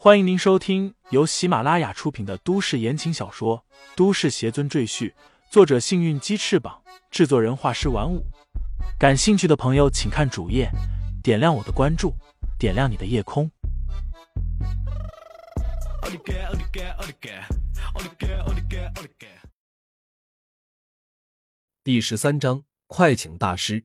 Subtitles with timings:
[0.00, 3.64] 欢迎您收听由喜马拉雅出品的都市言情小说
[3.96, 5.10] 《都市邪尊赘婿》，
[5.50, 8.24] 作者：幸运鸡翅膀，制作人：画师玩五。
[8.96, 10.70] 感兴趣的朋友，请看主页，
[11.20, 12.14] 点亮我的关注，
[12.60, 13.50] 点亮你的夜空。
[21.82, 23.84] 第十三章，快请大师。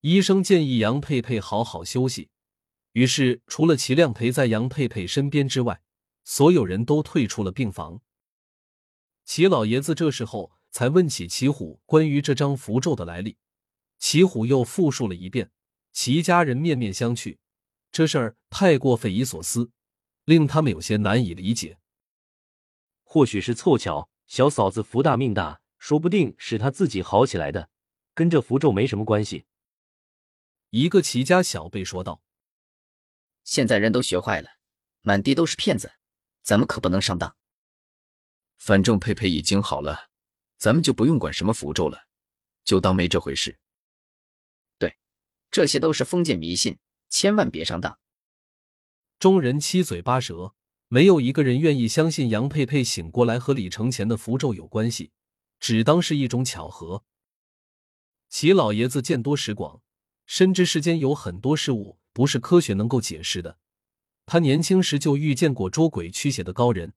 [0.00, 2.28] 医生建议杨佩佩好好休息。
[2.92, 5.80] 于是，除了齐亮陪在杨佩佩身边之外，
[6.24, 8.02] 所有人都退出了病房。
[9.24, 13.36] 齐老爷子这时候才问起齐虎关于这张符咒的来历，
[13.98, 15.52] 齐虎又复述了一遍。
[15.92, 17.38] 齐家人面面相觑，
[17.92, 19.70] 这事儿太过匪夷所思，
[20.24, 21.78] 令他们有些难以理解。
[23.04, 27.70] 或许是凑巧，小嫂子福大命大，说不定是她自己好起来的，
[28.14, 29.46] 跟这符咒没什么关系。
[30.70, 32.20] 一个齐家小辈说道。
[33.50, 34.48] 现在人都学坏了，
[35.00, 35.90] 满地都是骗子，
[36.40, 37.34] 咱们可不能上当。
[38.58, 40.10] 反正佩佩已经好了，
[40.56, 42.06] 咱们就不用管什么符咒了，
[42.62, 43.58] 就当没这回事。
[44.78, 44.96] 对，
[45.50, 47.98] 这些都是封建迷信，千万别上当。
[49.18, 50.54] 众人七嘴八舌，
[50.86, 55.10] 没有一个人愿意相信杨佩佩醒过来和李承前的符咒有关系，
[55.58, 57.02] 只当是一种巧合。
[58.28, 59.82] 齐老爷子见多识广，
[60.24, 61.98] 深知世间有很多事物。
[62.12, 63.58] 不是科学能够解释的。
[64.26, 66.94] 他年轻时就遇见过捉鬼驱邪的高人，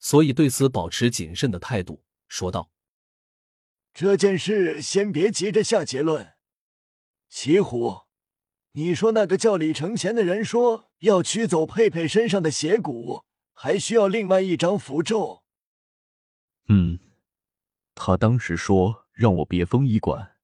[0.00, 2.70] 所以对此保持谨慎的态度，说道
[3.94, 6.34] ：“这件事先别急着下结论。
[7.28, 8.02] 齐虎，
[8.72, 15.44] 你说那个叫李承前的人说要驱走佩佩身上的邪骨，还需要另外一张符咒。
[16.68, 16.98] 嗯，
[17.94, 20.36] 他当时说让我别封医馆，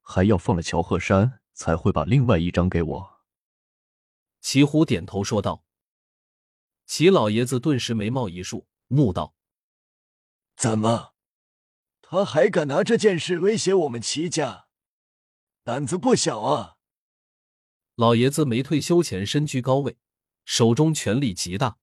[0.00, 3.15] 还要放了乔鹤山才会把另外一张给我。”
[4.46, 5.64] 齐虎点头说道
[6.86, 9.34] ：“齐老爷子顿时眉毛一竖，怒道
[10.54, 11.14] ：‘怎么，
[12.00, 14.68] 他还敢拿这件事威胁我们齐家？
[15.64, 16.76] 胆子不小啊！’
[17.96, 19.98] 老爷子没退休前身居高位，
[20.44, 21.78] 手中权力极大，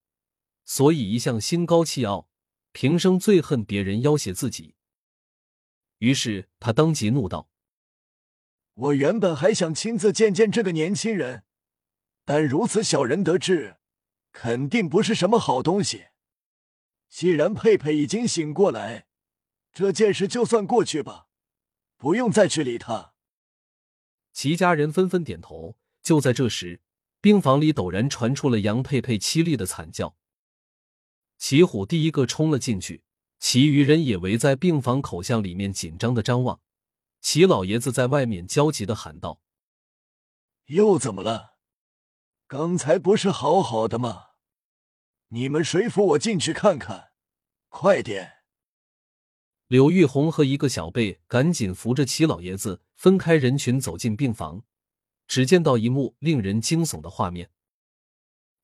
[0.63, 2.29] 所以一向心高气傲，
[2.71, 4.75] 平生最恨别人要挟自己。
[5.97, 7.49] 于是他当即怒道
[8.75, 11.43] ：‘我原本还想亲自见见这个年轻人。’”
[12.25, 13.77] 但如此小人得志，
[14.31, 16.07] 肯定不是什么好东西。
[17.09, 19.07] 既然佩佩已经醒过来，
[19.71, 21.27] 这件事就算过去吧，
[21.97, 23.13] 不用再去理他。
[24.31, 25.77] 齐家人纷纷点头。
[26.01, 26.81] 就在这时，
[27.21, 30.17] 病房里陡然传出了杨佩佩凄厉的惨叫。
[31.37, 33.03] 齐虎第一个冲了进去，
[33.39, 36.59] 其余人也围在病房口向里面紧张的张望。
[37.21, 39.39] 齐老爷子在外面焦急的喊道
[40.67, 41.52] ：“又怎么了？”
[42.47, 44.27] 刚才不是好好的吗？
[45.29, 47.11] 你们谁扶我进去看看？
[47.69, 48.43] 快点！
[49.67, 54.63] 柳玉红和一个小辈赶紧扶着齐老爷子分开人群走进病房。
[55.25, 57.49] 只见到一幕令人惊悚的画面：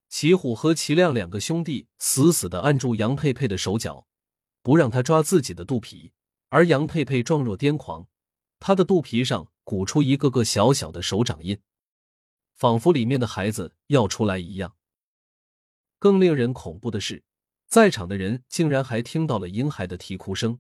[0.10, 4.06] 齐虎和齐亮两个兄弟死死的按住杨佩佩的手脚，
[4.62, 6.12] 不让他抓自己的肚皮。
[6.50, 8.08] 而杨佩佩状若癫狂，
[8.60, 11.60] 他的肚皮上鼓出一个个小小的手掌印。
[12.60, 14.76] 仿佛里面的孩子要出来一样。
[15.98, 17.24] 更令人恐怖的是，
[17.68, 20.60] 在场的人竟然还听到了婴孩的啼哭声。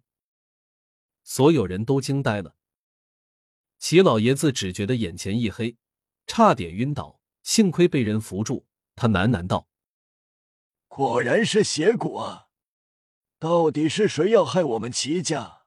[1.25, 2.55] 所有人都惊呆了。
[3.79, 5.75] 齐老爷子只觉得眼前一黑，
[6.25, 8.65] 差点晕倒，幸亏被人扶住。
[8.95, 9.67] 他喃喃道
[10.87, 12.47] ：“果然是邪骨啊！
[13.39, 15.63] 到底是谁要害我们齐家？”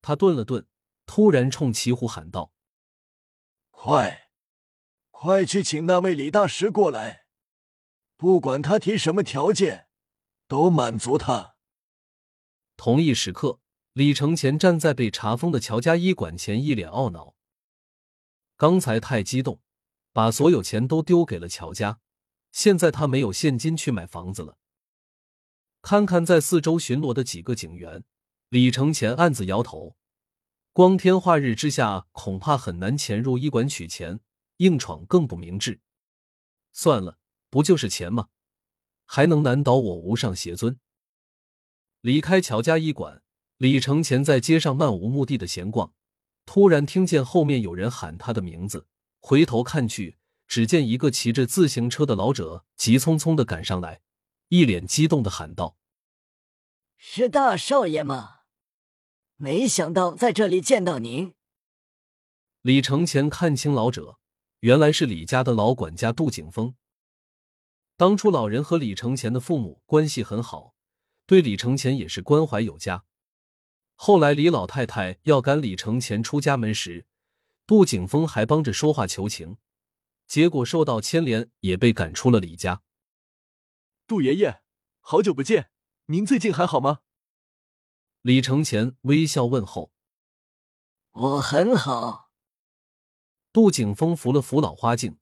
[0.00, 0.66] 他顿了顿，
[1.04, 2.54] 突然冲齐虎喊道
[3.70, 4.30] ：“快！”
[5.24, 7.26] 快去请那位李大师过来，
[8.16, 9.86] 不管他提什么条件，
[10.48, 11.54] 都满足他。
[12.76, 13.60] 同一时刻，
[13.92, 17.36] 李承前站在被查封的乔家医馆前，一脸懊恼。
[18.56, 19.60] 刚才太激动，
[20.12, 22.00] 把所有钱都丢给了乔家，
[22.50, 24.56] 现在他没有现金去买房子了。
[25.82, 28.02] 看看在四周巡逻的几个警员，
[28.48, 29.94] 李承前暗自摇头。
[30.72, 34.18] 光天化日之下，恐怕很难潜入医馆取钱。
[34.62, 35.80] 硬闯更不明智。
[36.72, 37.18] 算了，
[37.50, 38.28] 不就是钱吗？
[39.04, 40.78] 还能难倒我无上邪尊？
[42.00, 43.22] 离开乔家医馆，
[43.56, 45.92] 李承前在街上漫无目的的闲逛，
[46.46, 48.86] 突然听见后面有人喊他的名字，
[49.20, 50.16] 回头看去，
[50.46, 54.00] 只见一个骑着自行车的老者急匆匆的赶上来，
[54.48, 55.76] 一脸激动的喊道
[56.96, 58.42] ：“是大少爷吗？
[59.36, 61.34] 没想到在这里见到您。”
[62.62, 64.20] 李承前看清老者。
[64.62, 66.76] 原来是李家的老管家杜景峰。
[67.96, 70.76] 当初老人和李承前的父母关系很好，
[71.26, 73.04] 对李承前也是关怀有加。
[73.96, 77.06] 后来李老太太要赶李承前出家门时，
[77.66, 79.56] 杜景峰还帮着说话求情，
[80.28, 82.82] 结果受到牵连，也被赶出了李家。
[84.06, 84.62] 杜爷爷，
[85.00, 85.72] 好久不见，
[86.06, 87.00] 您最近还好吗？
[88.20, 89.90] 李承前微笑问候。
[91.10, 92.31] 我很好。
[93.52, 95.18] 杜景峰扶了扶老花镜，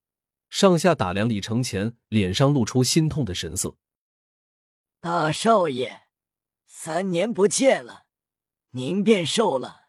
[0.49, 3.77] 上下打量李承前，脸上露出心痛的神色。
[5.01, 6.03] 大少爷，
[6.65, 8.07] 三年不见了，
[8.71, 9.89] 您变瘦了。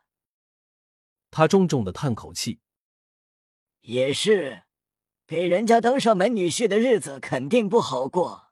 [1.29, 2.61] 他重重的叹口气。
[3.81, 4.63] 也是，
[5.27, 8.51] 给人家当上门女婿的日子肯定不好过。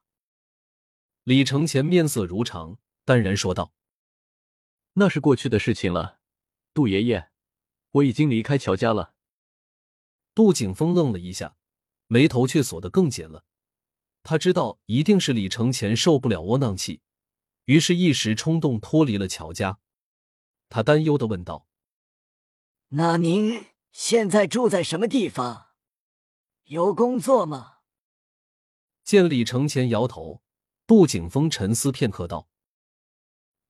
[1.24, 3.74] 李承前面色如常，淡然说道
[4.94, 6.20] ：“那是过去的事情了，
[6.74, 7.32] 杜爷爷，
[7.92, 9.16] 我已经离开乔家了。”
[10.34, 11.56] 杜景峰愣了一下，
[12.08, 13.44] 眉头却锁得更紧了。
[14.24, 17.02] 他知道一定是李承前受不了窝囊气，
[17.66, 19.80] 于是，一时冲动脱离了乔家。
[20.70, 21.68] 他担忧的问道
[22.90, 25.70] ：“那您现在住在什么地方？
[26.66, 27.78] 有工作吗？”
[29.04, 30.44] 见李承前摇头，
[30.86, 32.48] 杜景峰沉思片刻道：“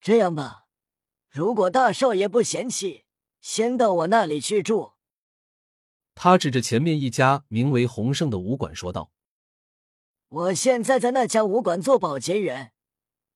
[0.00, 0.66] 这样吧，
[1.30, 3.06] 如果大少爷不嫌弃，
[3.40, 4.92] 先到我那里去住。”
[6.14, 9.10] 他指着前面一家名为洪盛的武馆说道
[10.28, 12.72] ：“我现在在那家武馆做保洁员，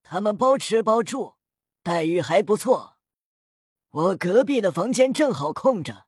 [0.03, 1.35] 他们包吃包住，
[1.81, 2.97] 待遇还不错。
[3.89, 6.05] 我隔壁的房间正好空着，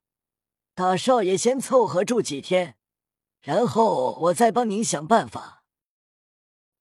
[0.75, 2.75] 大少爷先凑合住几天，
[3.41, 5.63] 然后我再帮您想办法。”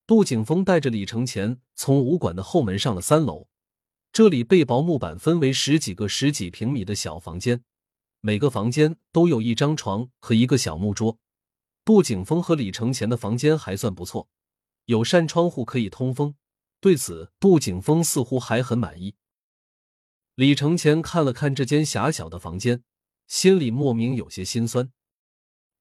[0.06, 3.48] 杜景峰带着李承前从武馆的后门上了三楼，
[4.12, 7.64] 这里被薄木板分为十几个十几平米的小房间。
[8.26, 11.20] 每个房间都有一张床和一个小木桌。
[11.84, 14.28] 杜景峰和李承前的房间还算不错，
[14.87, 16.34] 有扇窗户可以通风。
[16.81, 19.14] 对此，杜景峰似乎还很满意。
[20.34, 22.82] 李承前看了看这间狭小的房间，
[23.28, 24.90] 心里莫名有些心酸。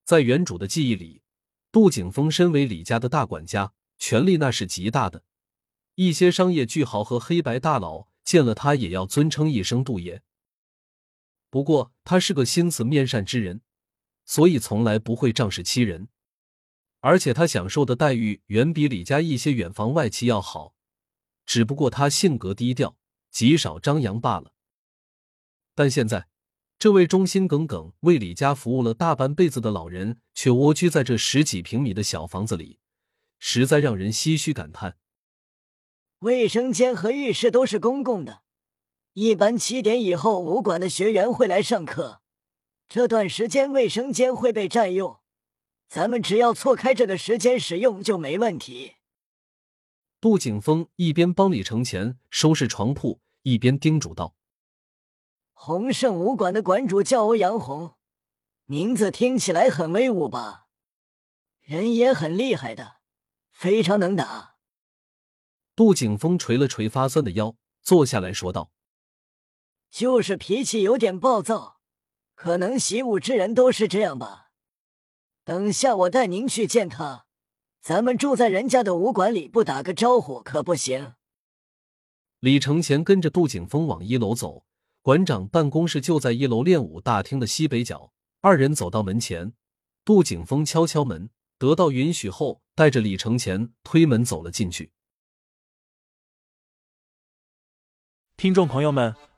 [0.04, 1.24] 在原主的记忆里，
[1.72, 5.24] 杜景峰身为李家的大管家，权力那是极大的。
[5.96, 10.22] 一些商业巨豪和黑白大佬见了他，也要尊称一声杜爷。
[11.56, 13.62] 不过他是个心慈面善之人，
[14.26, 16.10] 所以从来不会仗势欺人，
[17.00, 20.76] 而且他享受的待遇远比李家一些远房外戚要好。
[21.46, 22.98] 只不过他性格低调，
[23.32, 24.52] 极少张扬罢了。
[25.74, 26.28] 但现在，
[26.78, 32.80] 这位忠心耿耿为李家服务了大半辈子的老人，却蜗居在这十几平米的小房子里，
[33.40, 34.98] 实在让人唏嘘感叹。
[36.20, 38.42] 卫生间和浴室都是公共的。
[39.18, 42.22] 一般七点以后，武馆的学员会来上课，
[42.90, 45.22] 这段时间卫生间会被占用，
[45.88, 48.96] 咱们只要错开这个时间使用就没问题。
[50.20, 54.36] 杜景峰一边帮李承前收拾床铺，一边叮嘱道
[55.56, 57.96] ：“洪盛武馆的馆主叫欧阳红，
[58.66, 60.68] 名字听起来很威武吧？
[61.62, 62.98] 人也很厉害的，
[63.50, 64.56] 非常能打。”
[65.74, 68.72] 杜景峰捶了捶发酸的腰，坐下来说道。
[69.96, 71.80] 就是脾气有点暴躁，
[72.34, 74.50] 可能习武之人都是这样吧。
[75.46, 77.28] 等下我带您去见他，
[77.80, 81.14] 咱们住在人家的武馆里，不打个招呼可不行。
[82.42, 84.66] 李承前跟着杜景峰往一楼走，
[85.02, 88.12] 馆长办公室就在一楼练武大厅的西北角。
[88.42, 89.54] 二人走到门前，
[90.04, 94.92] 杜景峰敲敲门，得到允许后，带着李承前推门走了进去。
[98.36, 99.16] 听众朋友们。